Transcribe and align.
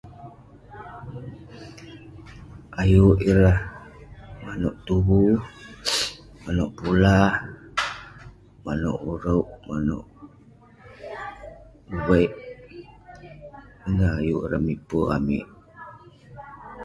Ayuk 2.81 3.17
ireh 3.29 3.59
manouk 4.43 4.77
tuvu, 4.85 5.19
manouk 6.43 6.71
polah, 6.77 7.31
manouk 8.65 8.99
urouk, 9.13 9.47
manouk 9.67 10.05
uveik, 11.95 12.31
ineh 13.87 14.13
ayuk 14.21 14.43
ireh 14.45 14.63
miper 14.67 15.07
amik. 15.15 15.47